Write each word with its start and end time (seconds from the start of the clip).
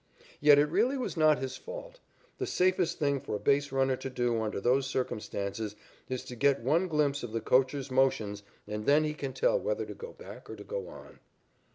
Yet 0.39 0.57
it 0.57 0.65
really 0.65 0.97
was 0.97 1.15
not 1.15 1.37
his 1.37 1.57
fault. 1.57 1.99
The 2.39 2.47
safest 2.47 2.97
thing 2.97 3.19
for 3.21 3.35
a 3.35 3.39
base 3.39 3.71
runner 3.71 3.95
to 3.97 4.09
do 4.09 4.41
under 4.41 4.59
those 4.59 4.87
circumstances 4.87 5.75
is 6.09 6.23
to 6.23 6.35
get 6.35 6.61
one 6.63 6.87
glimpse 6.87 7.21
of 7.21 7.33
the 7.33 7.39
coacher's 7.39 7.91
motions 7.91 8.41
and 8.67 8.87
then 8.87 9.03
he 9.03 9.13
can 9.13 9.31
tell 9.33 9.59
whether 9.59 9.85
to 9.85 9.93
go 9.93 10.13
back 10.13 10.49
or 10.49 10.55
to 10.55 10.63
go 10.63 10.87
on. 10.87 11.19